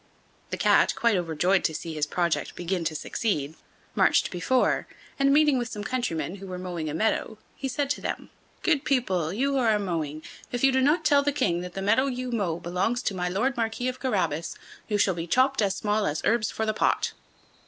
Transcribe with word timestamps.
The 0.49 0.57
Cat, 0.57 0.95
quite 0.95 1.15
overjoyed 1.15 1.63
to 1.63 1.75
see 1.75 1.93
his 1.93 2.07
project 2.07 2.55
begin 2.55 2.83
to 2.85 2.95
succeed, 2.95 3.53
marched 3.93 4.29
on 4.29 4.31
before, 4.31 4.87
and, 5.19 5.31
meeting 5.31 5.59
with 5.59 5.67
some 5.67 5.83
countrymen, 5.83 6.37
who 6.37 6.47
were 6.47 6.57
mowing 6.57 6.89
a 6.89 6.93
meadow, 6.95 7.37
he 7.55 7.67
said 7.67 7.91
to 7.91 8.01
them: 8.01 8.31
"Good 8.63 8.83
people, 8.83 9.31
you 9.31 9.51
who 9.51 9.57
are 9.59 9.77
mowing, 9.77 10.23
if 10.51 10.63
you 10.63 10.71
do 10.71 10.81
not 10.81 11.05
tell 11.05 11.21
the 11.21 11.31
King 11.31 11.61
that 11.61 11.73
the 11.75 11.83
meadow 11.83 12.07
you 12.07 12.31
mow 12.31 12.59
belongs 12.59 13.03
to 13.03 13.13
my 13.13 13.29
Lord 13.29 13.55
Marquis 13.55 13.89
of 13.89 13.99
Carabas, 13.99 14.55
you 14.87 14.97
shall 14.97 15.13
be 15.13 15.27
chopped 15.27 15.61
as 15.61 15.75
small 15.75 16.07
as 16.07 16.23
herbs 16.25 16.49
for 16.49 16.65
the 16.65 16.73
pot." 16.73 17.13